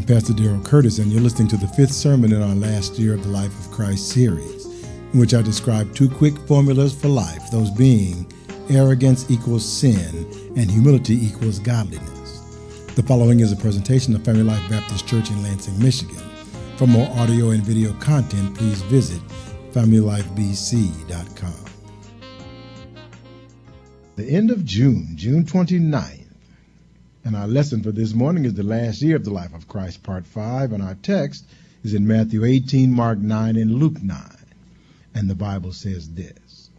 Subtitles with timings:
[0.00, 3.12] I'm Pastor Daryl Curtis, and you're listening to the fifth sermon in our last year
[3.12, 4.64] of the Life of Christ series,
[5.12, 8.26] in which I describe two quick formulas for life, those being
[8.70, 10.26] arrogance equals sin
[10.56, 12.86] and humility equals godliness.
[12.94, 16.16] The following is a presentation of Family Life Baptist Church in Lansing, Michigan.
[16.78, 19.20] For more audio and video content, please visit
[19.72, 21.64] FamilyLifeBC.com.
[24.16, 26.19] The end of June, June 29th.
[27.22, 30.02] And our lesson for this morning is the last year of the life of Christ,
[30.02, 30.72] part 5.
[30.72, 31.44] And our text
[31.84, 34.36] is in Matthew 18, Mark 9, and Luke 9.
[35.14, 36.70] And the Bible says this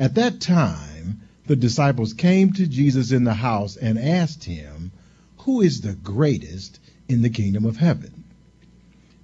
[0.00, 4.90] At that time, the disciples came to Jesus in the house and asked him,
[5.38, 8.24] Who is the greatest in the kingdom of heaven?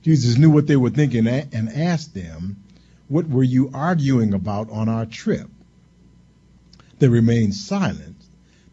[0.02, 2.56] Jesus knew what they were thinking and asked them,
[3.08, 5.48] What were you arguing about on our trip?
[6.98, 8.16] They remained silent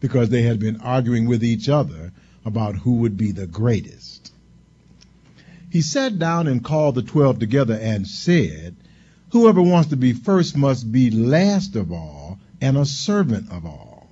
[0.00, 2.12] because they had been arguing with each other
[2.44, 4.32] about who would be the greatest.
[5.70, 8.76] He sat down and called the twelve together and said,
[9.30, 14.08] Whoever wants to be first must be last of all and a servant of all.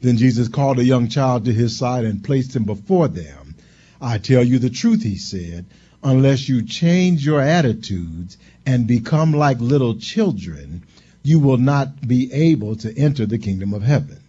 [0.00, 3.56] Then Jesus called a young child to his side and placed him before them.
[4.00, 5.66] I tell you the truth, he said,
[6.02, 10.84] unless you change your attitudes and become like little children,
[11.22, 14.20] you will not be able to enter the kingdom of heaven.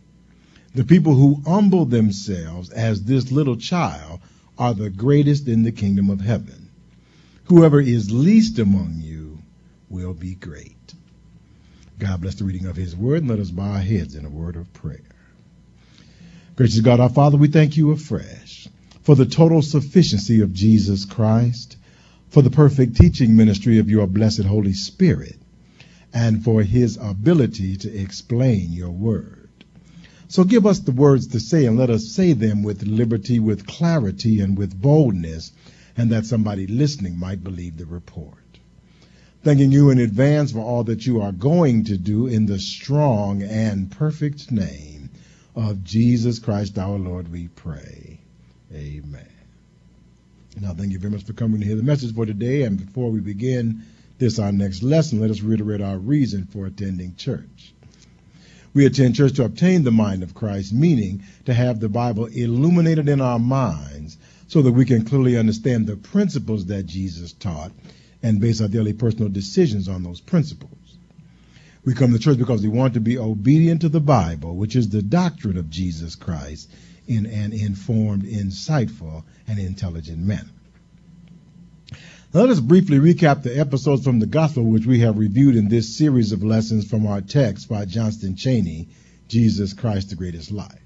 [0.80, 4.22] The people who humble themselves as this little child
[4.58, 6.70] are the greatest in the kingdom of heaven.
[7.48, 9.40] Whoever is least among you
[9.90, 10.94] will be great.
[11.98, 14.30] God bless the reading of his word, and let us bow our heads in a
[14.30, 15.02] word of prayer.
[16.56, 18.70] Gracious God, our Father, we thank you afresh
[19.02, 21.76] for the total sufficiency of Jesus Christ,
[22.30, 25.36] for the perfect teaching ministry of your blessed Holy Spirit,
[26.14, 29.39] and for his ability to explain your word.
[30.30, 33.66] So give us the words to say and let us say them with liberty, with
[33.66, 35.52] clarity, and with boldness,
[35.98, 38.60] and that somebody listening might believe the report.
[39.44, 43.42] Thanking you in advance for all that you are going to do in the strong
[43.42, 45.10] and perfect name
[45.56, 48.20] of Jesus Christ our Lord, we pray.
[48.72, 49.26] Amen.
[50.62, 52.64] Now, thank you very much for coming to hear the message for today.
[52.64, 53.84] And before we begin
[54.20, 57.74] this, our next lesson, let us reiterate our reason for attending church.
[58.74, 63.10] We attend church to obtain the mind of Christ, meaning to have the Bible illuminated
[63.10, 67.72] in our minds so that we can clearly understand the principles that Jesus taught
[68.22, 70.98] and base our daily personal decisions on those principles.
[71.84, 74.90] We come to church because we want to be obedient to the Bible, which is
[74.90, 76.70] the doctrine of Jesus Christ,
[77.08, 80.50] in an informed, insightful, and intelligent manner.
[82.32, 85.98] Let us briefly recap the episodes from the gospel which we have reviewed in this
[85.98, 88.90] series of lessons from our text by Johnston Cheney,
[89.28, 90.80] Jesus Christ, the Greatest Life.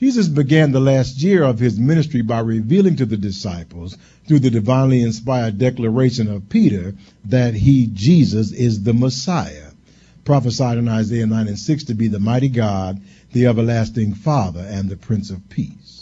[0.00, 3.96] Jesus began the last year of his ministry by revealing to the disciples
[4.26, 6.94] through the divinely inspired declaration of Peter
[7.26, 9.70] that he, Jesus, is the Messiah,
[10.24, 13.00] prophesied in Isaiah 9 and 6 to be the mighty God,
[13.32, 15.97] the everlasting Father, and the Prince of Peace.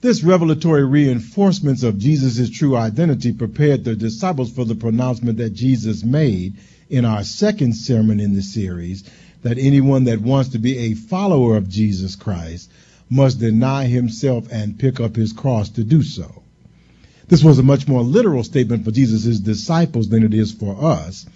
[0.00, 6.04] This revelatory reinforcements of Jesus' true identity prepared the disciples for the pronouncement that Jesus
[6.04, 6.54] made
[6.88, 9.02] in our second sermon in the series
[9.42, 12.70] that anyone that wants to be a follower of Jesus Christ
[13.10, 16.44] must deny himself and pick up his cross to do so.
[17.26, 21.26] This was a much more literal statement for Jesus' disciples than it is for us,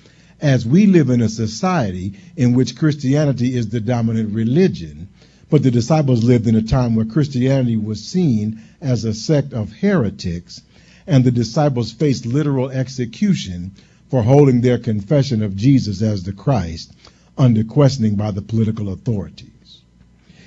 [0.41, 5.09] as we live in a society in which Christianity is the dominant religion
[5.53, 9.71] but the disciples lived in a time where Christianity was seen as a sect of
[9.71, 10.63] heretics,
[11.07, 13.73] and the disciples faced literal execution
[14.09, 16.95] for holding their confession of Jesus as the Christ
[17.37, 19.83] under questioning by the political authorities.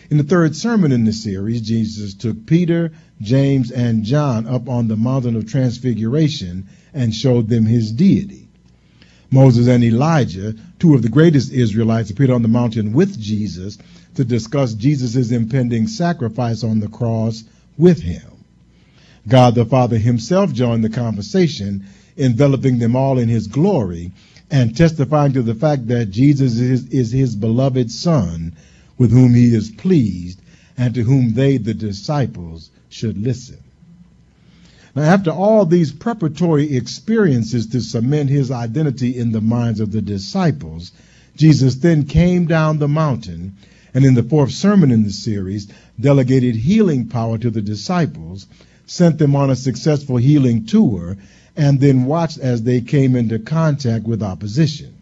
[0.10, 2.92] In the third sermon in the series, Jesus took Peter,
[3.22, 8.45] James, and John up on the mountain of transfiguration and showed them his deity.
[9.32, 13.78] Moses and Elijah, two of the greatest Israelites, appeared on the mountain with Jesus
[14.16, 17.44] to discuss Jesus' impending sacrifice on the cross
[17.78, 18.32] with him.
[19.28, 21.86] God the Father himself joined the conversation,
[22.16, 24.12] enveloping them all in his glory
[24.52, 28.56] and testifying to the fact that Jesus is, is his beloved Son
[28.98, 30.40] with whom he is pleased
[30.78, 33.65] and to whom they, the disciples, should listen.
[34.96, 40.02] Now, after all these preparatory experiences to cement his identity in the minds of the
[40.02, 40.94] disciples,
[41.36, 43.58] Jesus then came down the mountain
[43.94, 45.68] and in the fourth sermon in the series,
[46.00, 48.48] delegated healing power to the disciples,
[48.86, 51.18] sent them on a successful healing tour,
[51.56, 54.94] and then watched as they came into contact with opposition.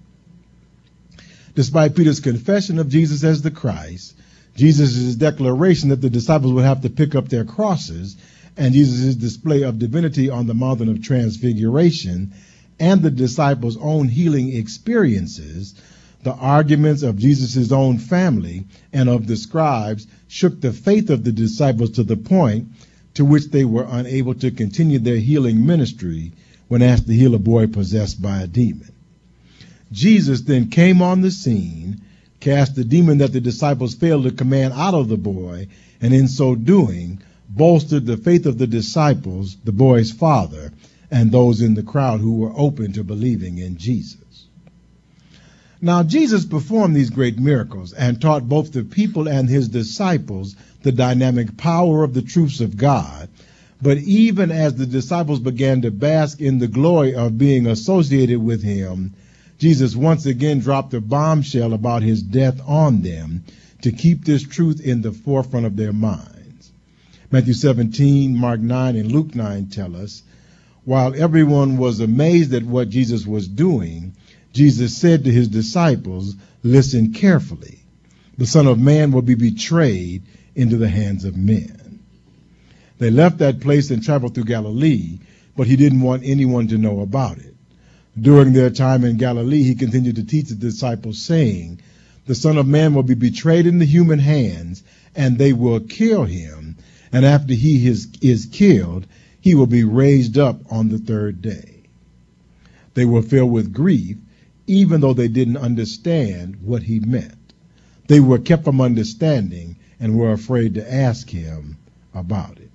[1.56, 4.16] Despite Peter's confession of Jesus as the Christ,
[4.56, 8.16] Jesus' declaration that the disciples would have to pick up their crosses,
[8.58, 12.34] and Jesus' display of divinity on the mountain of transfiguration
[12.80, 15.76] and the disciples' own healing experiences,
[16.24, 21.32] the arguments of Jesus' own family and of the scribes shook the faith of the
[21.32, 22.68] disciples to the point
[23.16, 26.32] to which they were unable to continue their healing ministry
[26.68, 28.92] when asked to heal a boy possessed by a demon.
[29.92, 32.02] Jesus then came on the scene,
[32.40, 35.68] cast the demon that the disciples failed to command out of the boy,
[36.02, 40.72] and in so doing, bolstered the faith of the disciples, the boy's father,
[41.12, 44.48] and those in the crowd who were open to believing in Jesus.
[45.82, 50.94] Now, Jesus performed these great miracles and taught both the people and his disciples the
[50.94, 53.28] dynamic power of the truths of God.
[53.82, 58.64] But even as the disciples began to bask in the glory of being associated with
[58.64, 59.14] him,
[59.58, 63.44] Jesus once again dropped a bombshell about his death on them
[63.82, 66.33] to keep this truth in the forefront of their minds.
[67.34, 70.22] Matthew 17, Mark 9, and Luke 9 tell us,
[70.86, 74.16] while everyone was amazed at what Jesus was doing,
[74.54, 77.80] Jesus said to his disciples, Listen carefully.
[78.38, 80.22] The Son of Man will be betrayed
[80.54, 82.02] into the hands of men.
[83.00, 85.18] They left that place and traveled through Galilee,
[85.58, 87.56] but he didn't want anyone to know about it.
[88.16, 91.82] During their time in Galilee, he continued to teach the disciples, saying,
[92.28, 94.84] The Son of Man will be betrayed into human hands,
[95.16, 96.63] and they will kill him.
[97.14, 99.06] And after he is, is killed,
[99.40, 101.84] he will be raised up on the third day.
[102.96, 104.18] They were filled with grief,
[104.66, 107.54] even though they didn't understand what he meant.
[108.08, 111.78] They were kept from understanding and were afraid to ask him
[112.16, 112.72] about it.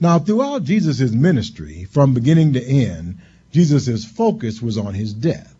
[0.00, 3.18] Now, throughout Jesus' ministry, from beginning to end,
[3.52, 5.54] Jesus' focus was on his death.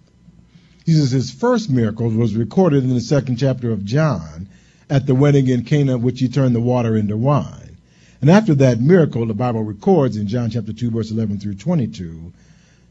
[0.87, 4.49] Jesus' first miracle was recorded in the second chapter of John
[4.91, 7.77] at the wedding in Cana, which he turned the water into wine.
[8.21, 12.33] And after that miracle, the Bible records in John chapter 2, verse 11 through 22,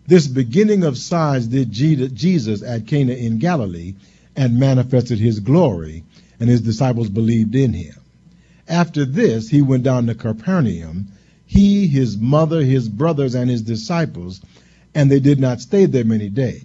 [0.05, 3.95] this beginning of signs did Jesus at Cana in Galilee
[4.35, 6.03] and manifested his glory,
[6.39, 7.95] and his disciples believed in him.
[8.67, 11.07] After this, he went down to Capernaum,
[11.45, 14.41] he, his mother, his brothers, and his disciples,
[14.93, 16.63] and they did not stay there many days.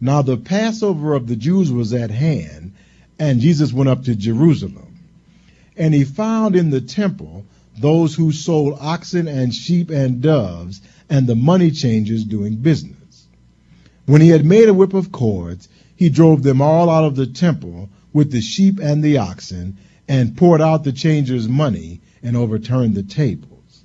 [0.00, 2.72] Now the Passover of the Jews was at hand,
[3.22, 4.98] and Jesus went up to Jerusalem.
[5.76, 7.46] And he found in the temple
[7.78, 13.28] those who sold oxen and sheep and doves, and the money changers doing business.
[14.06, 17.28] When he had made a whip of cords, he drove them all out of the
[17.28, 19.76] temple with the sheep and the oxen,
[20.08, 23.84] and poured out the changers' money, and overturned the tables.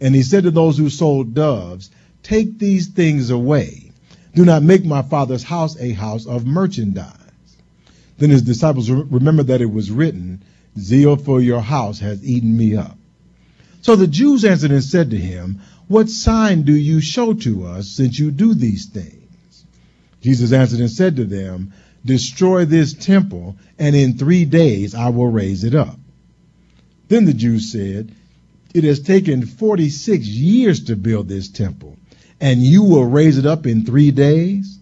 [0.00, 1.90] And he said to those who sold doves,
[2.24, 3.92] Take these things away.
[4.34, 7.21] Do not make my father's house a house of merchandise.
[8.22, 10.44] Then his disciples remembered that it was written,
[10.78, 12.96] Zeal for your house has eaten me up.
[13.80, 15.58] So the Jews answered and said to him,
[15.88, 19.64] What sign do you show to us since you do these things?
[20.20, 21.72] Jesus answered and said to them,
[22.04, 25.98] Destroy this temple, and in three days I will raise it up.
[27.08, 28.14] Then the Jews said,
[28.72, 31.96] It has taken 46 years to build this temple
[32.40, 34.78] and you will raise it up in three days.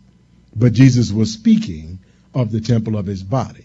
[0.54, 1.99] But Jesus was speaking
[2.34, 3.64] of the temple of his body.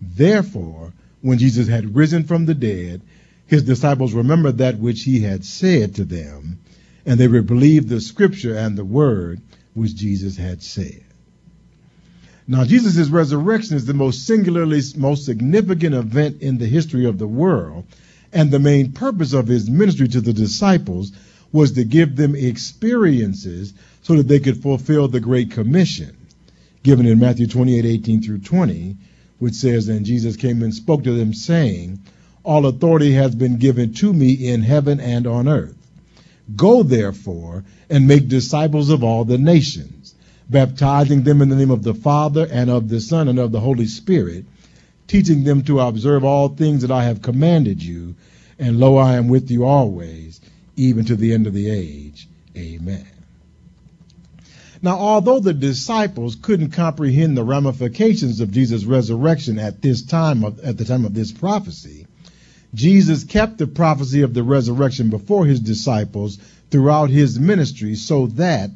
[0.00, 3.02] Therefore, when Jesus had risen from the dead,
[3.46, 6.60] his disciples remembered that which he had said to them,
[7.04, 9.40] and they believed the scripture and the word
[9.74, 11.02] which Jesus had said.
[12.46, 17.26] Now, Jesus' resurrection is the most singularly, most significant event in the history of the
[17.26, 17.84] world,
[18.32, 21.12] and the main purpose of his ministry to the disciples
[21.52, 26.16] was to give them experiences so that they could fulfill the Great Commission
[26.82, 28.96] given in Matthew 28, 18 through 20,
[29.38, 32.00] which says, And Jesus came and spoke to them, saying,
[32.42, 35.76] All authority has been given to me in heaven and on earth.
[36.56, 40.14] Go therefore and make disciples of all the nations,
[40.48, 43.60] baptizing them in the name of the Father and of the Son and of the
[43.60, 44.44] Holy Spirit,
[45.06, 48.16] teaching them to observe all things that I have commanded you.
[48.58, 50.40] And lo, I am with you always
[50.76, 52.28] even to the end of the age.
[52.56, 53.19] Amen.
[54.82, 60.58] Now, although the disciples couldn't comprehend the ramifications of Jesus' resurrection at this time, of,
[60.60, 62.06] at the time of this prophecy,
[62.72, 66.38] Jesus kept the prophecy of the resurrection before his disciples
[66.70, 68.70] throughout his ministry so that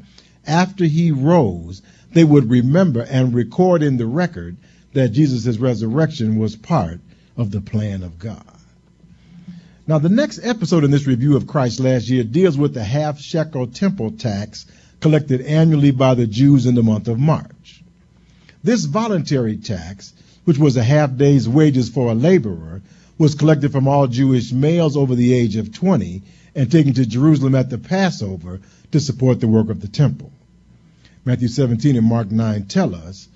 [0.46, 1.80] after he rose,
[2.12, 4.56] they would remember and record in the record
[4.92, 7.00] that Jesus' resurrection was part
[7.36, 8.44] of the plan of God.
[9.86, 13.20] Now, the next episode in this review of Christ last year deals with the half
[13.20, 14.66] shekel temple tax
[15.04, 17.84] collected annually by the Jews in the month of March.
[18.62, 20.14] This voluntary tax,
[20.46, 22.80] which was a half day's wages for a laborer,
[23.18, 26.22] was collected from all Jewish males over the age of 20
[26.54, 28.60] and taken to Jerusalem at the Passover
[28.92, 30.32] to support the work of the temple.
[31.26, 33.28] Matthew 17 and Mark 9 tell us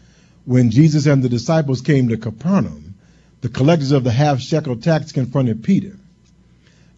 [0.47, 2.95] when Jesus and the disciples came to Capernaum,
[3.43, 5.99] the collectors of the half shekel tax confronted Peter.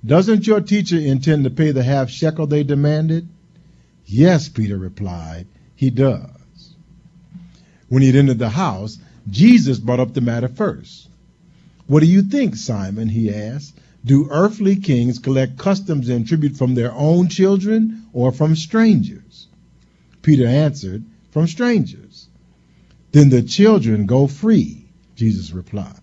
[0.07, 3.27] Doesn't your teacher intend to pay the half shekel they demanded?
[4.13, 6.75] Yes, Peter replied, he does.
[7.89, 8.99] When he had entered the house,
[9.29, 11.09] Jesus brought up the matter first.
[11.87, 13.09] What do you think, Simon?
[13.09, 13.79] he asked.
[14.05, 19.47] Do earthly kings collect customs and tribute from their own children or from strangers?
[20.23, 22.27] Peter answered, From strangers.
[23.13, 26.01] Then the children go free, Jesus replied.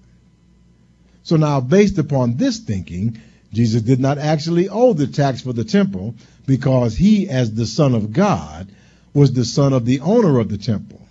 [1.24, 3.20] So now, based upon this thinking,
[3.52, 6.16] Jesus did not actually owe the tax for the temple
[6.48, 8.68] because he, as the Son of God,
[9.14, 11.02] was the son of the owner of the temple.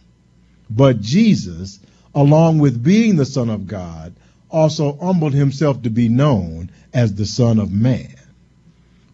[0.68, 1.78] But Jesus,
[2.14, 4.14] along with being the Son of God,
[4.50, 8.14] also humbled himself to be known as the Son of Man.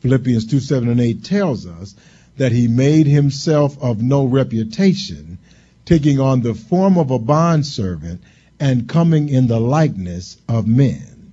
[0.00, 1.95] Philippians 2 7 and 8 tells us
[2.37, 5.38] that he made himself of no reputation,
[5.85, 8.23] taking on the form of a bondservant
[8.61, 11.33] and coming in the likeness of men.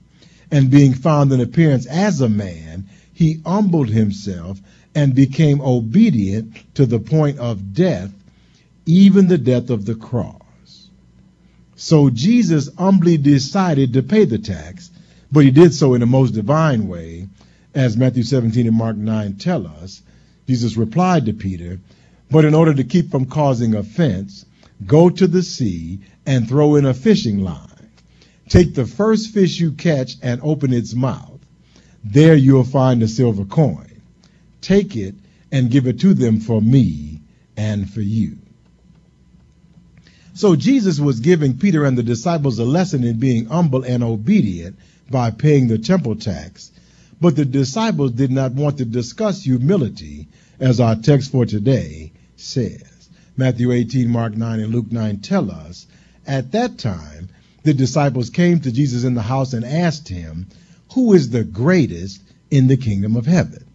[0.52, 4.60] And being found in appearance as a man, he humbled himself
[4.96, 8.12] and became obedient to the point of death,
[8.86, 10.90] even the death of the cross.
[11.76, 14.92] So Jesus humbly decided to pay the tax,
[15.32, 17.28] but he did so in a most divine way,
[17.74, 20.02] as Matthew 17 and Mark 9 tell us.
[20.48, 21.80] Jesus replied to Peter,
[22.32, 24.46] But in order to keep from causing offense,
[24.86, 27.90] go to the sea and throw in a fishing line.
[28.50, 31.40] Take the first fish you catch and open its mouth.
[32.04, 33.89] There you'll find a silver coin.
[34.62, 35.16] Take it
[35.52, 37.22] and give it to them for me
[37.58, 38.38] and for you.
[40.34, 44.78] So Jesus was giving Peter and the disciples a lesson in being humble and obedient
[45.10, 46.72] by paying the temple tax.
[47.20, 53.10] But the disciples did not want to discuss humility as our text for today says.
[53.36, 55.88] Matthew 18, Mark 9, and Luke 9 tell us,
[56.26, 57.30] at that time,
[57.64, 60.48] the disciples came to Jesus in the house and asked him,
[60.94, 63.66] Who is the greatest in the kingdom of heaven?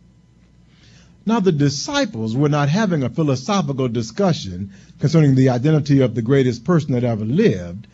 [1.26, 6.64] Now, the disciples were not having a philosophical discussion concerning the identity of the greatest
[6.64, 7.87] person that ever lived,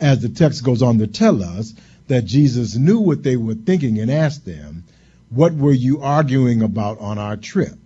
[0.00, 1.74] as the text goes on to tell us
[2.06, 4.84] that Jesus knew what they were thinking and asked them,
[5.28, 7.76] What were you arguing about on our trip?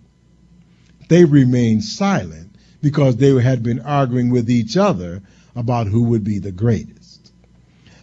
[1.09, 5.21] They remained silent because they had been arguing with each other
[5.55, 7.31] about who would be the greatest.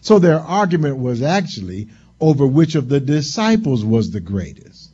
[0.02, 1.88] So their argument was actually
[2.20, 4.89] over which of the disciples was the greatest.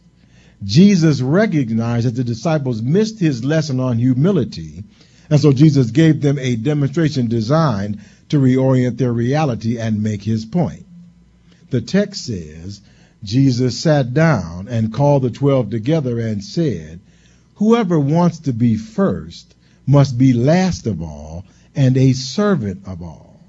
[0.65, 4.85] Jesus recognized that the disciples missed his lesson on humility,
[5.29, 10.45] and so Jesus gave them a demonstration designed to reorient their reality and make his
[10.45, 10.87] point.
[11.71, 12.81] The text says,
[13.23, 17.01] Jesus sat down and called the twelve together and said,
[17.57, 19.55] Whoever wants to be first
[19.87, 21.45] must be last of all
[21.75, 23.41] and a servant of all.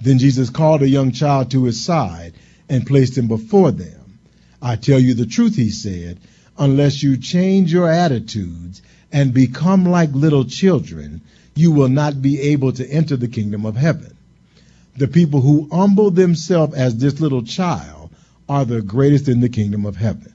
[0.00, 2.34] Then Jesus called a young child to his side
[2.68, 4.01] and placed him before them.
[4.62, 6.20] I tell you the truth, he said,
[6.56, 11.20] unless you change your attitudes and become like little children,
[11.56, 14.16] you will not be able to enter the kingdom of heaven.
[14.96, 18.10] The people who humble themselves as this little child
[18.48, 20.32] are the greatest in the kingdom of heaven.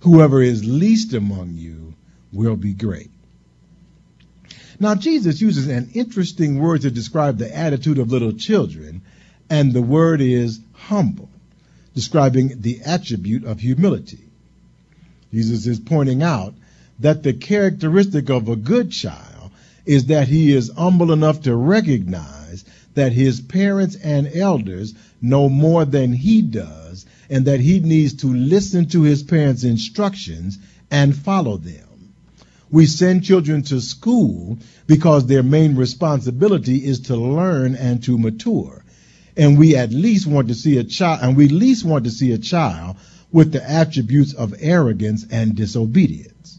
[0.00, 1.94] Whoever is least among you
[2.32, 3.10] will be great.
[4.80, 9.02] Now, Jesus uses an interesting word to describe the attitude of little children,
[9.48, 11.30] and the word is humble
[11.96, 14.28] describing the attribute of humility.
[15.32, 16.54] Jesus is pointing out
[17.00, 19.50] that the characteristic of a good child
[19.86, 25.86] is that he is humble enough to recognize that his parents and elders know more
[25.86, 30.58] than he does and that he needs to listen to his parents' instructions
[30.90, 32.12] and follow them.
[32.70, 38.82] We send children to school because their main responsibility is to learn and to mature
[39.36, 42.10] and we at least want to see a child, and we at least want to
[42.10, 42.96] see a child
[43.30, 46.58] with the attributes of arrogance and disobedience.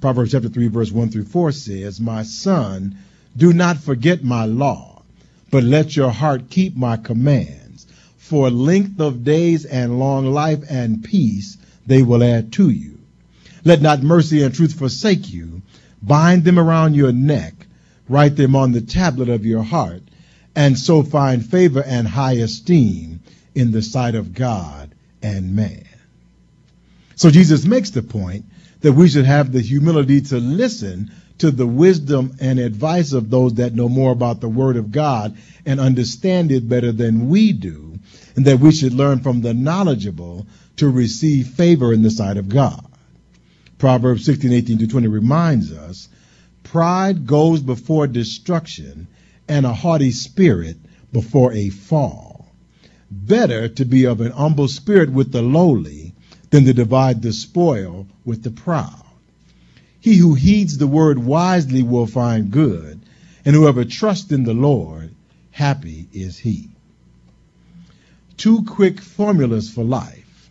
[0.00, 2.96] Proverbs chapter 3 verse 1 through 4 says, My son,
[3.36, 5.02] do not forget my law,
[5.50, 7.86] but let your heart keep my commands.
[8.16, 12.98] For length of days and long life and peace they will add to you.
[13.64, 15.62] Let not mercy and truth forsake you.
[16.02, 17.66] Bind them around your neck.
[18.08, 20.02] Write them on the tablet of your heart
[20.54, 23.20] and so find favor and high esteem
[23.54, 25.86] in the sight of God and man.
[27.16, 28.46] So Jesus makes the point
[28.80, 33.54] that we should have the humility to listen to the wisdom and advice of those
[33.54, 37.98] that know more about the Word of God and understand it better than we do,
[38.36, 42.48] and that we should learn from the knowledgeable to receive favor in the sight of
[42.48, 42.84] God.
[43.78, 46.08] Proverbs 16, 18 to 20 reminds us,
[46.62, 49.08] pride goes before destruction
[49.50, 50.76] and a haughty spirit
[51.12, 52.46] before a fall.
[53.10, 56.14] Better to be of an humble spirit with the lowly
[56.50, 59.02] than to divide the spoil with the proud.
[59.98, 63.00] He who heeds the word wisely will find good,
[63.44, 65.16] and whoever trusts in the Lord,
[65.50, 66.68] happy is he.
[68.36, 70.48] Two quick formulas for life.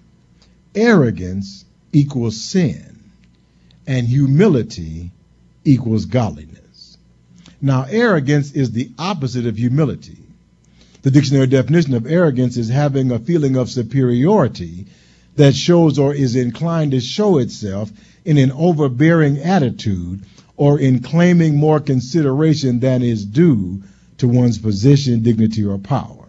[0.75, 1.63] Arrogance
[1.93, 2.99] equals sin,
[3.87, 5.11] and humility
[5.63, 6.58] equals godliness.
[7.61, 10.17] Now, arrogance is the opposite of humility.
[11.01, 14.87] The dictionary definition of arrogance is having a feeling of superiority
[15.35, 17.91] that shows or is inclined to show itself
[18.25, 20.23] in an overbearing attitude
[20.57, 23.81] or in claiming more consideration than is due
[24.17, 26.27] to one's position, dignity, or power.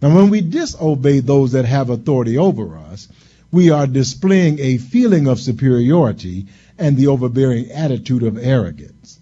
[0.00, 3.08] Now, when we disobey those that have authority over us,
[3.52, 6.46] we are displaying a feeling of superiority
[6.78, 9.20] and the overbearing attitude of arrogance.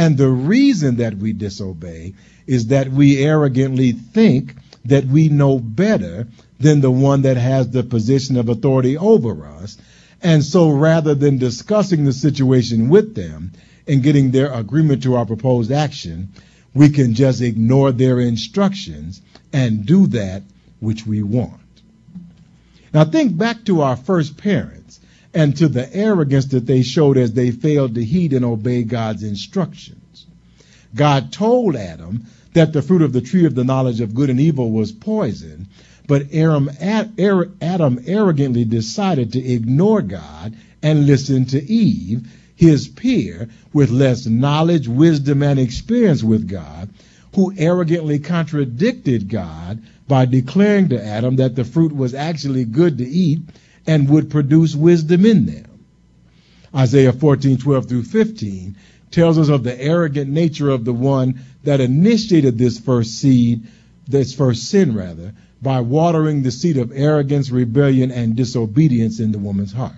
[0.00, 2.14] And the reason that we disobey
[2.46, 4.54] is that we arrogantly think
[4.86, 6.26] that we know better
[6.58, 9.76] than the one that has the position of authority over us.
[10.22, 13.52] And so rather than discussing the situation with them
[13.86, 16.30] and getting their agreement to our proposed action,
[16.72, 19.20] we can just ignore their instructions
[19.52, 20.44] and do that
[20.78, 21.60] which we want.
[22.94, 24.79] Now think back to our first parents
[25.32, 29.22] and to the arrogance that they showed as they failed to heed and obey God's
[29.22, 30.26] instructions.
[30.94, 34.40] God told Adam that the fruit of the tree of the knowledge of good and
[34.40, 35.68] evil was poison,
[36.08, 43.48] but Adam, er-, Adam arrogantly decided to ignore God and listen to Eve, his peer,
[43.72, 46.88] with less knowledge, wisdom, and experience with God,
[47.36, 53.08] who arrogantly contradicted God by declaring to Adam that the fruit was actually good to
[53.08, 53.42] eat
[53.86, 55.84] and would produce wisdom in them.
[56.74, 58.76] Isaiah 14, 12 through 15
[59.10, 63.66] tells us of the arrogant nature of the one that initiated this first seed,
[64.06, 69.38] this first sin rather, by watering the seed of arrogance, rebellion, and disobedience in the
[69.38, 69.96] woman's heart.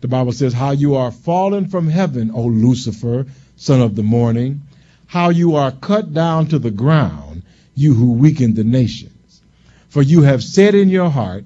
[0.00, 3.26] The Bible says, How you are fallen from heaven, O Lucifer,
[3.56, 4.62] son of the morning,
[5.06, 7.42] how you are cut down to the ground,
[7.74, 9.42] you who weaken the nations.
[9.88, 11.44] For you have said in your heart,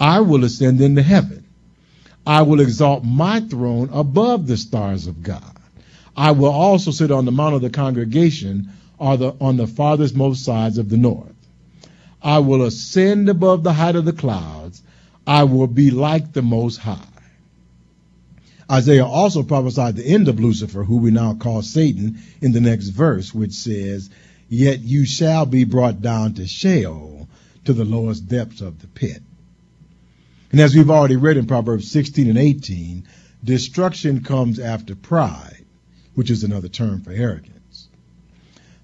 [0.00, 1.44] I will ascend into heaven.
[2.26, 5.56] I will exalt my throne above the stars of God.
[6.16, 10.14] I will also sit on the mount of the congregation or the, on the farthest
[10.14, 11.34] most sides of the north.
[12.20, 14.82] I will ascend above the height of the clouds.
[15.26, 16.98] I will be like the Most High.
[18.70, 22.88] Isaiah also prophesied the end of Lucifer, who we now call Satan, in the next
[22.88, 24.10] verse, which says,
[24.48, 27.28] Yet you shall be brought down to Sheol,
[27.64, 29.22] to the lowest depths of the pit.
[30.50, 33.06] And as we've already read in Proverbs 16 and 18,
[33.44, 35.64] destruction comes after pride,
[36.14, 37.88] which is another term for arrogance.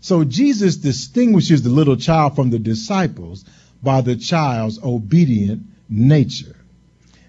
[0.00, 3.44] So Jesus distinguishes the little child from the disciples
[3.82, 6.56] by the child's obedient nature.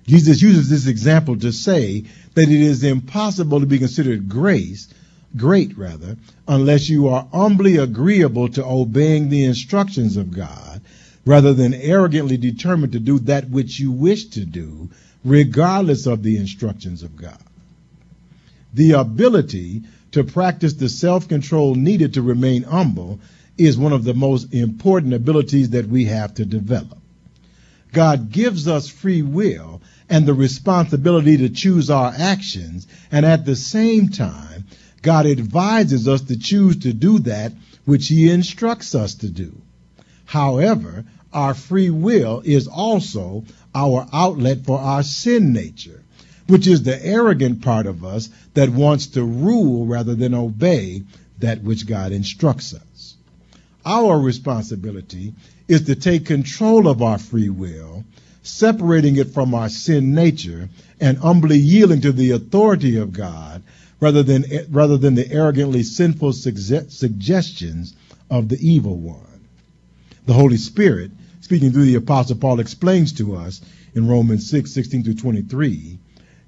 [0.06, 4.94] Jesus uses this example to say that it is impossible to be considered grace,
[5.36, 6.18] great rather,
[6.48, 10.82] unless you are humbly agreeable to obeying the instructions of God,
[11.26, 14.90] rather than arrogantly determined to do that which you wish to do,
[15.24, 17.42] regardless of the instructions of God.
[18.74, 23.20] The ability to practice the self-control needed to remain humble
[23.58, 26.98] is one of the most important abilities that we have to develop.
[27.92, 32.88] God gives us free will and the responsibility to choose our actions.
[33.12, 34.66] And at the same time,
[35.02, 37.54] God advises us to choose to do that
[37.86, 39.56] which He instructs us to do.
[40.26, 41.06] However,
[41.36, 43.44] our free will is also
[43.76, 46.02] our outlet for our sin nature,
[46.48, 51.04] which is the arrogant part of us that wants to rule rather than obey
[51.40, 53.16] that which God instructs us.
[53.86, 55.34] Our responsibility
[55.68, 58.06] is to take control of our free will
[58.46, 60.70] separating it from our sin nature
[61.00, 63.64] and humbly yielding to the authority of God
[64.00, 67.96] rather than, rather than the arrogantly sinful suggestions
[68.30, 69.48] of the evil one.
[70.26, 71.12] The Holy Spirit,
[71.46, 73.62] speaking through the Apostle Paul, explains to us
[73.94, 76.00] in Romans 6, 16 through 23,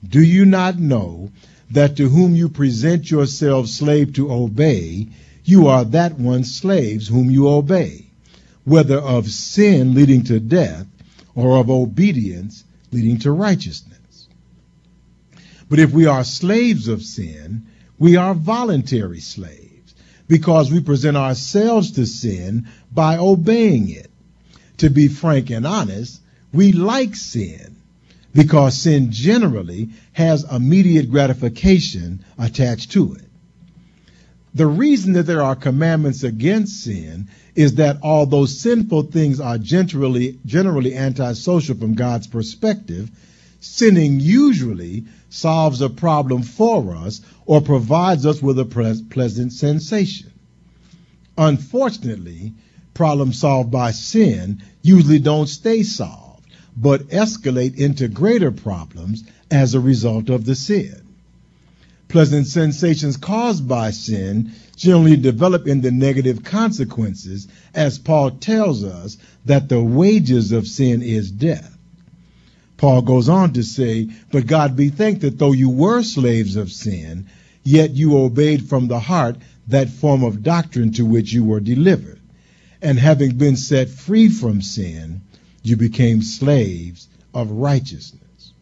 [0.10, 1.30] Do you not know
[1.70, 5.10] that to whom you present yourselves slave to obey,
[5.44, 8.08] you are that one's slaves whom you obey,
[8.64, 10.88] whether of sin leading to death
[11.36, 14.28] or of obedience leading to righteousness.
[15.70, 17.68] But if we are slaves of sin,
[18.00, 19.94] we are voluntary slaves
[20.28, 24.07] because we present ourselves to sin by obeying it.
[24.78, 26.22] To be frank and honest,
[26.54, 27.76] we like sin
[28.34, 33.24] because sin generally has immediate gratification attached to it.
[34.54, 40.40] The reason that there are commandments against sin is that although sinful things are generally,
[40.46, 43.10] generally antisocial from God's perspective,
[43.60, 50.32] sinning usually solves a problem for us or provides us with a pleasant sensation.
[51.38, 52.54] Unfortunately,
[52.98, 56.44] problems solved by sin usually don't stay solved,
[56.76, 61.00] but escalate into greater problems as a result of the sin.
[62.08, 69.70] Pleasant sensations caused by sin generally develop into negative consequences, as Paul tells us that
[69.70, 71.78] the wages of sin is death.
[72.78, 76.72] Paul goes on to say, But God be thanked that though you were slaves of
[76.72, 77.28] sin,
[77.64, 79.36] yet you obeyed from the heart
[79.68, 82.17] that form of doctrine to which you were delivered.
[82.82, 85.22] And having been set free from sin,
[85.64, 88.54] you became slaves of righteousness.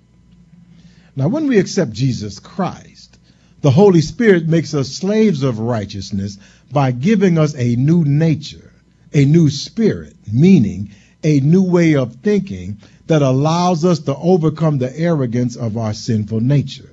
[1.16, 3.18] Now, when we accept Jesus Christ,
[3.62, 6.38] the Holy Spirit makes us slaves of righteousness
[6.72, 8.72] by giving us a new nature,
[9.14, 10.92] a new spirit, meaning
[11.24, 16.42] a new way of thinking that allows us to overcome the arrogance of our sinful
[16.42, 16.90] nature.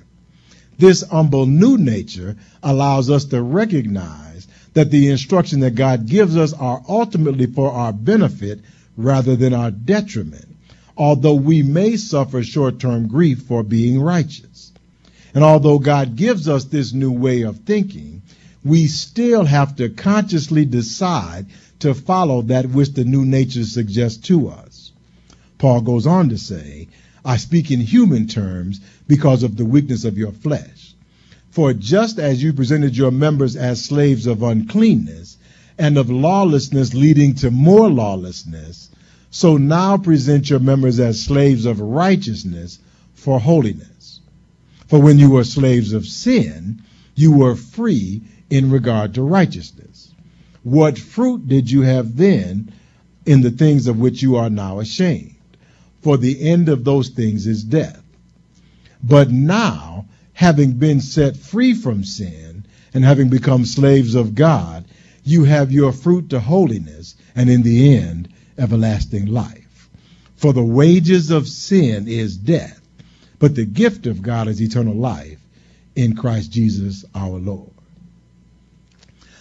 [0.77, 4.32] This humble new nature allows us to recognize
[4.73, 8.59] that the instruction that God gives us are ultimately for our benefit
[8.97, 10.47] rather than our detriment,
[10.97, 14.71] although we may suffer short-term grief for being righteous.
[15.33, 18.21] And although God gives us this new way of thinking,
[18.63, 21.47] we still have to consciously decide
[21.79, 24.91] to follow that which the new nature suggests to us.
[25.57, 26.87] Paul goes on to say,
[27.25, 30.82] I speak in human terms because of the weakness of your flesh.
[31.53, 35.37] For just as you presented your members as slaves of uncleanness
[35.77, 38.89] and of lawlessness leading to more lawlessness,
[39.31, 42.79] so now present your members as slaves of righteousness
[43.13, 44.19] for holiness.
[44.87, 46.81] For when you were slaves of sin,
[47.15, 50.11] you were free in regard to righteousness.
[50.63, 52.73] What fruit did you have then
[53.25, 55.33] in the things of which you are now ashamed?
[56.03, 58.03] for the end of those things is death.
[59.01, 64.85] But now, having been set free from sin and having become slaves of God,
[65.23, 69.89] you have your fruit to holiness and in the end, everlasting life.
[70.35, 72.81] For the wages of sin is death,
[73.39, 75.39] but the gift of God is eternal life
[75.95, 77.71] in Christ Jesus our Lord.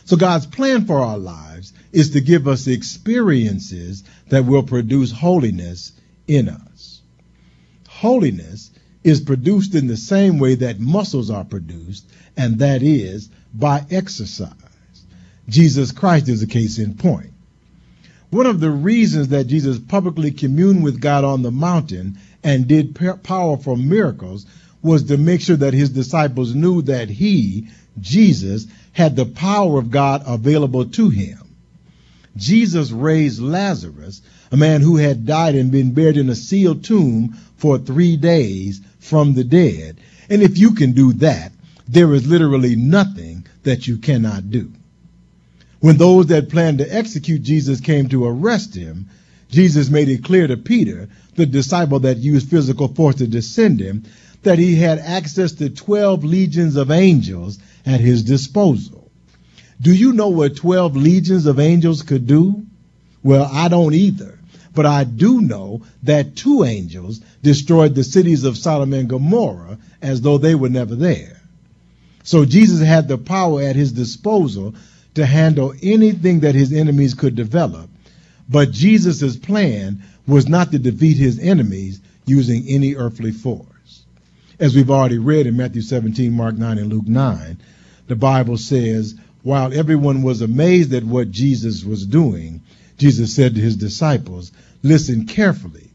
[0.05, 5.93] So God's plan for our lives is to give us experiences that will produce holiness
[6.27, 7.01] in us.
[7.89, 8.71] Holiness
[9.05, 12.05] is produced in the same way that muscles are produced,
[12.37, 14.53] and that is by exercise.
[15.49, 17.31] Jesus Christ is a case in point.
[18.31, 22.95] One of the reasons that Jesus publicly communed with God on the mountain and did
[23.23, 24.47] powerful miracles
[24.83, 27.69] was to make sure that his disciples knew that he,
[28.01, 31.39] Jesus, had the power of God available to him.
[32.37, 37.35] Jesus raised Lazarus a man who had died and been buried in a sealed tomb
[37.57, 39.99] for three days from the dead.
[40.31, 41.53] And if you can do that,
[41.89, 44.73] there is literally nothing that you cannot do.
[45.81, 49.09] When those that planned to execute Jesus came to arrest him,
[49.51, 54.05] Jesus made it clear to Peter, the disciple that used physical force to descend him,
[54.45, 59.11] that he had access to 12 legions of angels at his disposal.
[59.81, 62.65] Do you know what 12 legions of angels could do?
[63.25, 64.39] Well, I don't either.
[64.75, 70.21] But I do know that two angels destroyed the cities of Sodom and Gomorrah as
[70.21, 71.41] though they were never there.
[72.25, 74.75] So Jesus had the power at his disposal
[75.15, 77.91] to handle anything that his enemies could develop.
[78.49, 83.67] But Jesus' plan was not to defeat his enemies using any earthly force.
[84.59, 87.59] As we've already read in Matthew 17, Mark 9, and Luke 9,
[88.07, 92.63] the Bible says, while everyone was amazed at what Jesus was doing,
[93.03, 94.53] Jesus said to his disciples,
[94.85, 95.91] Listen carefully.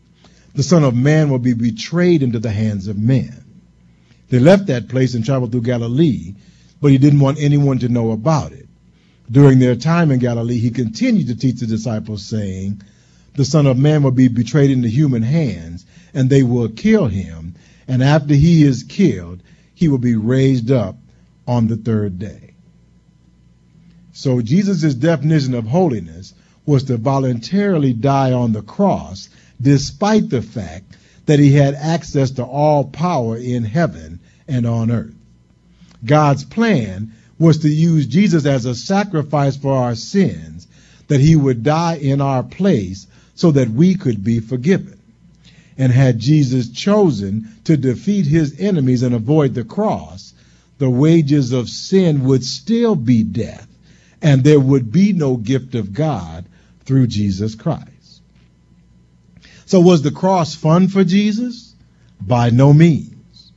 [0.56, 3.46] The Son of Man will be betrayed into the hands of men.
[4.28, 6.36] They left that place and traveled through Galilee,
[6.82, 8.67] but he didn't want anyone to know about it.
[9.32, 12.82] During their time in Galilee, he continued to teach the disciples, saying,
[13.36, 17.56] The Son of Man will be betrayed into human hands, and they will kill him,
[17.88, 19.41] and after he is killed,
[19.74, 20.98] he will be raised up
[21.48, 22.56] on the third day.
[24.12, 26.34] So Jesus' definition of holiness
[26.68, 32.44] was to voluntarily die on the cross despite the fact that he had access to
[32.44, 35.16] all power in heaven and on earth.
[36.06, 40.68] God's plan was to use Jesus as a sacrifice for our sins,
[41.08, 45.00] that he would die in our place so that we could be forgiven.
[45.78, 50.34] And had Jesus chosen to defeat his enemies and avoid the cross,
[50.80, 53.68] the wages of sin would still be death,
[54.22, 56.46] and there would be no gift of God
[56.88, 58.21] through Jesus Christ.
[59.65, 61.76] So was the cross fun for Jesus?
[62.19, 63.52] By no means.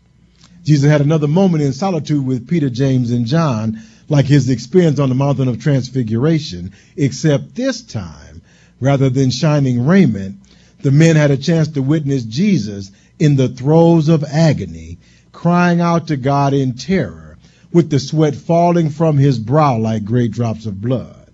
[0.64, 5.08] Jesus had another moment in solitude with Peter, James, and John, like his experience on
[5.08, 8.42] the mountain of transfiguration, except this time,
[8.80, 10.40] rather than shining raiment,
[10.82, 12.90] the men had a chance to witness Jesus
[13.20, 14.98] in the throes of agony,
[15.30, 17.38] crying out to God in terror,
[17.72, 21.30] with the sweat falling from his brow like great drops of blood.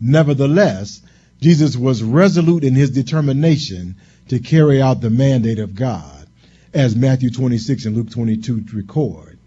[0.00, 1.02] Nevertheless,
[1.40, 3.96] Jesus was resolute in his determination
[4.28, 6.26] to carry out the mandate of God,
[6.74, 9.38] as Matthew 26 and Luke 22 record.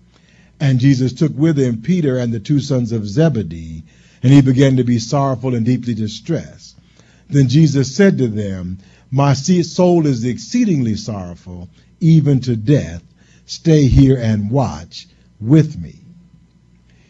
[0.59, 3.83] And Jesus took with him Peter and the two sons of Zebedee,
[4.23, 6.77] and he began to be sorrowful and deeply distressed.
[7.29, 8.79] Then Jesus said to them,
[9.11, 13.03] My soul is exceedingly sorrowful, even to death.
[13.45, 15.07] Stay here and watch
[15.39, 15.99] with me.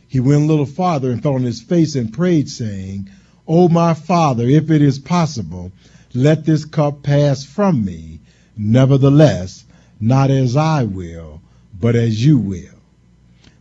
[0.08, 3.10] He went a little farther and fell on his face and prayed, saying,
[3.48, 5.72] O my Father, if it is possible,
[6.14, 8.20] let this cup pass from me.
[8.58, 9.66] Nevertheless,
[10.00, 11.42] not as I will,
[11.80, 12.76] but as you will.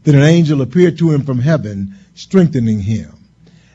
[0.05, 3.12] Then an angel appeared to him from heaven, strengthening him.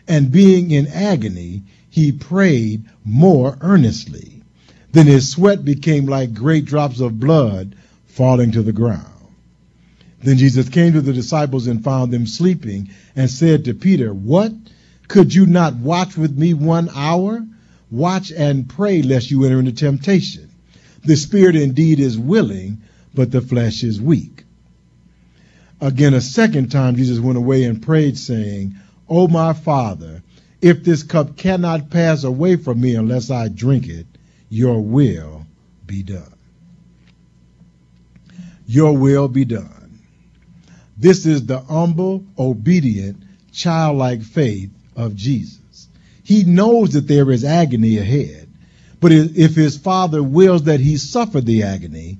[0.08, 4.44] And being in agony, he prayed more earnestly.
[4.92, 9.06] Then his sweat became like great drops of blood falling to the ground.
[10.24, 14.54] Then Jesus came to the disciples and found them sleeping and said to Peter, What?
[15.08, 17.46] Could you not watch with me one hour?
[17.90, 20.50] Watch and pray lest you enter into temptation.
[21.04, 22.82] The spirit indeed is willing,
[23.14, 24.44] but the flesh is weak.
[25.80, 28.76] Again, a second time, Jesus went away and prayed, saying,
[29.08, 30.24] O my Father,
[30.62, 34.08] if this cup cannot pass away from me unless I drink it,
[34.50, 35.46] your will
[35.86, 36.34] be done.
[38.66, 40.00] Your will be done.
[40.98, 45.88] This is the humble, obedient, childlike faith of Jesus.
[46.24, 48.50] He knows that there is agony ahead,
[49.00, 52.18] but if his father wills that he suffer the agony,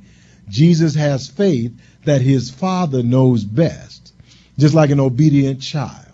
[0.48, 1.74] Jesus has faith
[2.06, 4.14] that his father knows best,
[4.58, 6.06] just like an obedient child.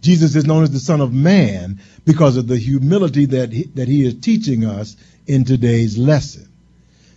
[0.00, 3.86] Jesus is known as the Son of Man because of the humility that he, that
[3.86, 4.96] he is teaching us
[5.28, 6.48] in today's lesson.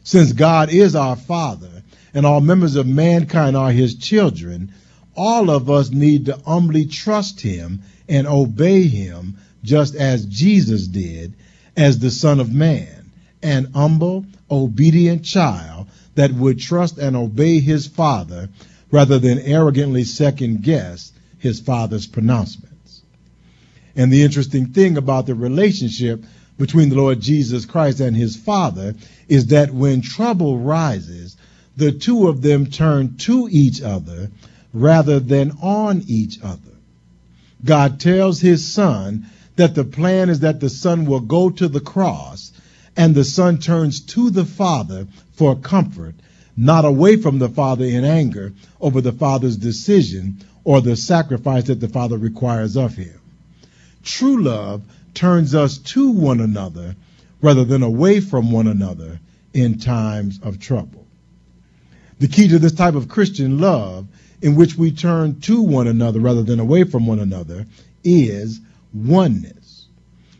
[0.04, 1.82] Since God is our Father
[2.14, 4.72] and all members of mankind are his children,
[5.15, 11.34] all of us need to humbly trust him and obey him just as Jesus did
[11.75, 17.88] as the Son of Man, an humble, obedient child that would trust and obey his
[17.88, 18.49] Father
[18.91, 23.01] rather than arrogantly second guess his Father's pronouncements.
[23.95, 26.23] And the interesting thing about the relationship
[26.58, 28.95] between the Lord Jesus Christ and his Father
[29.28, 31.36] is that when trouble rises,
[31.75, 34.30] the two of them turn to each other
[34.76, 36.60] rather than on each other.
[37.64, 41.80] God tells his son that the plan is that the son will go to the
[41.80, 42.52] cross
[42.98, 46.16] and the son turns to the father for comfort,
[46.58, 51.80] not away from the father in anger over the father's decision or the sacrifice that
[51.80, 53.20] the father requires of him.
[54.04, 54.84] True love
[55.14, 56.96] turns us to one another
[57.42, 59.20] rather than away from one another
[59.54, 61.08] in times of trouble.
[62.20, 64.08] The key to this type of Christian love
[64.41, 67.65] in which we turn to one another rather than away from one another
[68.04, 68.60] is
[68.93, 69.88] oneness.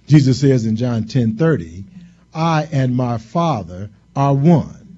[0.08, 1.86] Jesus says in John 10:30,
[2.34, 4.98] "I and my Father are one."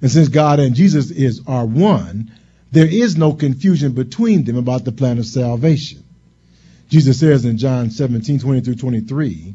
[0.00, 2.30] And since God and Jesus is are one,
[2.72, 6.02] there is no confusion between them about the plan of salvation.
[6.88, 9.54] Jesus says in John 17, 20 through 23,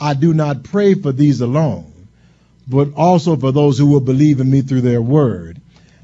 [0.00, 1.92] I do not pray for these alone,
[2.66, 5.60] but also for those who will believe in me through their word,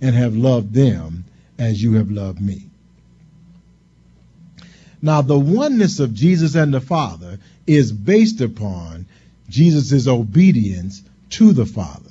[0.00, 1.24] and have loved them
[1.58, 2.68] as you have loved me.
[5.00, 9.06] Now, the oneness of Jesus and the Father is based upon
[9.48, 12.10] Jesus' obedience to the Father.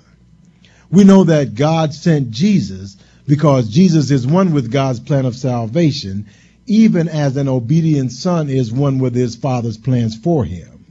[0.89, 2.97] We know that God sent Jesus
[3.27, 6.27] because Jesus is one with God's plan of salvation,
[6.65, 10.85] even as an obedient son is one with his Father's plans for him.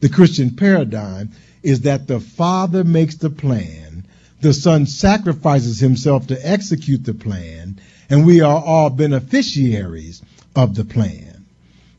[0.00, 3.83] The Christian paradigm is that the Father makes the plan,
[4.44, 7.80] the Son sacrifices himself to execute the plan,
[8.10, 10.20] and we are all beneficiaries
[10.54, 11.46] of the plan.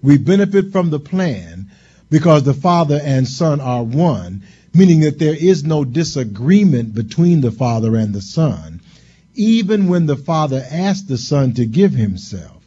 [0.04, 1.72] We benefit from the plan
[2.12, 4.44] because the Father and Son are one,
[4.76, 8.80] meaning that there is no disagreement between the Father and the Son,
[9.34, 12.64] even when the Father asks the Son to give himself.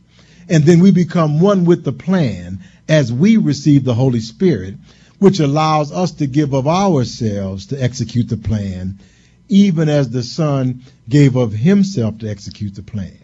[0.48, 4.74] And then we become one with the plan as we receive the Holy Spirit,
[5.20, 8.98] which allows us to give of ourselves to execute the plan,
[9.48, 13.18] even as the Son gave of himself to execute the plan.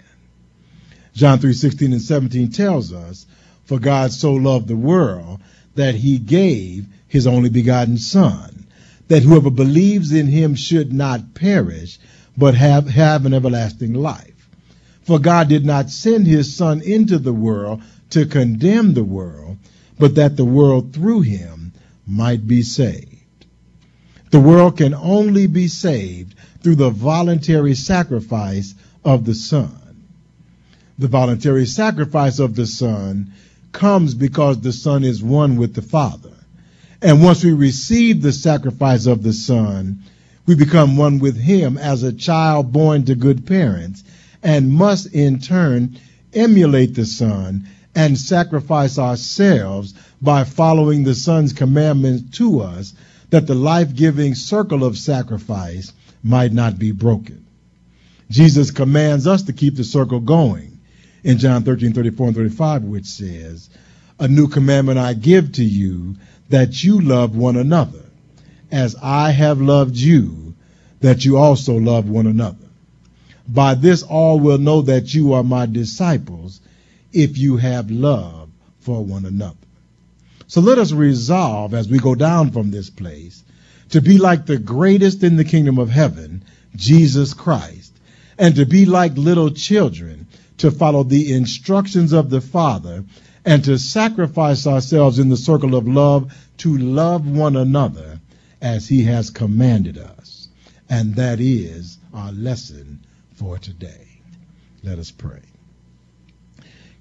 [1.14, 3.26] John 3:16 and 17 tells us,
[3.64, 5.40] "For God so loved the world
[5.74, 8.66] that he gave his only begotten son,
[9.08, 11.98] that whoever believes in him should not perish,
[12.36, 14.48] but have, have an everlasting life.
[15.02, 19.58] For God did not send his son into the world to condemn the world,
[19.98, 21.72] but that the world through him
[22.06, 23.13] might be saved.
[24.34, 29.78] The world can only be saved through the voluntary sacrifice of the Son.
[30.98, 33.30] The voluntary sacrifice of the Son
[33.70, 36.32] comes because the Son is one with the Father.
[37.00, 40.02] And once we receive the sacrifice of the Son,
[40.46, 44.02] we become one with Him as a child born to good parents
[44.42, 45.96] and must in turn
[46.32, 52.94] emulate the Son and sacrifice ourselves by following the Son's commandments to us
[53.30, 57.46] that the life giving circle of sacrifice might not be broken.
[58.30, 60.80] Jesus commands us to keep the circle going
[61.22, 63.70] in John 13, 34 and 35, which says,
[64.18, 66.16] A new commandment I give to you,
[66.48, 68.04] that you love one another,
[68.70, 70.54] as I have loved you,
[71.00, 72.56] that you also love one another.
[73.46, 76.60] By this all will know that you are my disciples,
[77.12, 79.56] if you have love for one another.
[80.46, 83.42] So let us resolve as we go down from this place
[83.90, 86.44] to be like the greatest in the kingdom of heaven,
[86.76, 87.92] Jesus Christ,
[88.38, 90.26] and to be like little children,
[90.58, 93.04] to follow the instructions of the Father,
[93.44, 98.20] and to sacrifice ourselves in the circle of love to love one another
[98.60, 100.48] as He has commanded us.
[100.88, 103.04] And that is our lesson
[103.34, 104.20] for today.
[104.82, 105.53] Let us pray.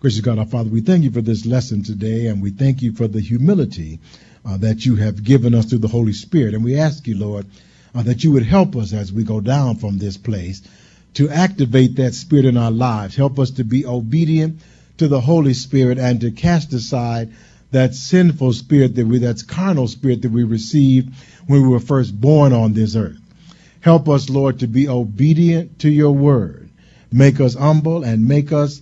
[0.04, 2.92] Gracious God, our Father, we thank you for this lesson today, and we thank you
[2.92, 4.02] for the humility
[4.46, 6.54] uh, that you have given us through the Holy Spirit.
[6.54, 7.46] And we ask you, Lord,
[7.96, 10.62] uh, that you would help us as we go down from this place
[11.13, 13.16] to activate that spirit in our lives.
[13.16, 14.60] Help us to be obedient
[14.98, 17.32] to the Holy Spirit and to cast aside
[17.72, 21.16] that sinful spirit that we, that's carnal spirit that we received
[21.48, 23.22] when we were first born on this earth.
[23.80, 26.70] Help us, Lord, to be obedient to your word.
[27.10, 28.82] Make us humble and make us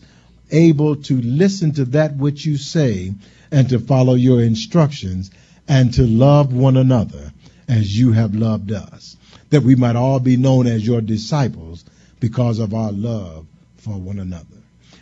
[0.51, 3.13] able to listen to that which you say
[3.51, 5.31] and to follow your instructions
[5.67, 7.31] and to love one another
[7.67, 9.15] as you have loved us,
[9.49, 11.85] that we might all be known as your disciples
[12.19, 13.45] because of our love
[13.77, 14.45] for one another.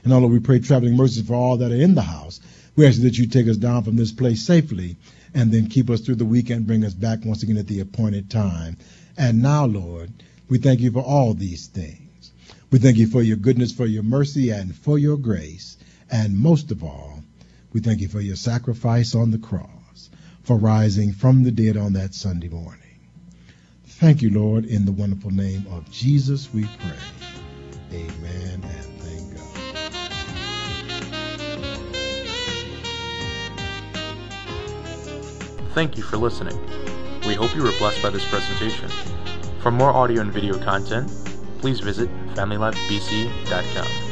[0.03, 2.39] And although we pray traveling mercies for all that are in the house,
[2.75, 4.97] we ask that you take us down from this place safely
[5.33, 7.81] and then keep us through the week and bring us back once again at the
[7.81, 8.77] appointed time.
[9.17, 10.11] And now, Lord,
[10.47, 12.08] we thank you for all these things.
[12.71, 15.75] We thank you for your goodness, for your mercy, and for your grace.
[16.11, 17.23] And most of all,
[17.73, 20.11] we thank you for your sacrifice on the cross,
[20.43, 22.99] for rising from the dead on that Sunday morning.
[23.85, 26.95] Thank you, Lord, in the wonderful name of Jesus we pray.
[27.91, 29.45] Amen and thank God.
[35.73, 36.57] Thank you for listening.
[37.25, 38.89] We hope you were blessed by this presentation.
[39.59, 41.11] For more audio and video content,
[41.59, 44.08] please visit FamilyLifeBC.com.